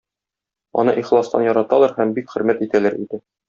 Аны 0.83 0.95
ихластан 1.03 1.45
яраталар 1.49 1.95
һәм 2.01 2.17
бик 2.19 2.35
хөрмәт 2.37 2.65
итәләр 2.69 2.99
иде. 3.07 3.23